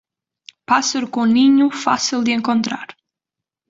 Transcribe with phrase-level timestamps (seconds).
[0.65, 2.87] Pássaro com ninho, fácil de encontrar.